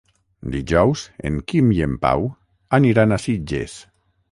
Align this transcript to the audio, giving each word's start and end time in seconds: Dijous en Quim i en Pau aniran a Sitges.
Dijous 0.53 1.03
en 1.29 1.37
Quim 1.51 1.69
i 1.77 1.85
en 1.87 1.95
Pau 2.07 2.27
aniran 2.81 3.17
a 3.19 3.23
Sitges. 3.29 3.79